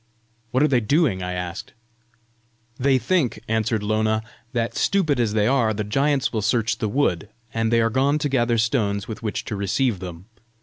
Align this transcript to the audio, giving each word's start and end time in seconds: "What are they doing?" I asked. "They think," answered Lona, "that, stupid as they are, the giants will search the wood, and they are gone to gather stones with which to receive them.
"What 0.49 0.63
are 0.63 0.67
they 0.67 0.79
doing?" 0.79 1.21
I 1.21 1.33
asked. 1.33 1.73
"They 2.79 2.97
think," 2.97 3.43
answered 3.47 3.83
Lona, 3.83 4.23
"that, 4.51 4.75
stupid 4.75 5.19
as 5.19 5.33
they 5.33 5.45
are, 5.45 5.75
the 5.75 5.83
giants 5.83 6.33
will 6.33 6.41
search 6.41 6.79
the 6.79 6.89
wood, 6.89 7.29
and 7.53 7.71
they 7.71 7.81
are 7.81 7.91
gone 7.91 8.17
to 8.17 8.27
gather 8.27 8.57
stones 8.57 9.07
with 9.07 9.21
which 9.21 9.45
to 9.45 9.55
receive 9.55 9.99
them. 9.99 10.25